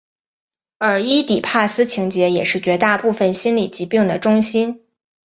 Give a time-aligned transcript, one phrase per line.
[0.79, 4.81] 而伊底帕斯情结也是绝大部分心理疾病的中心。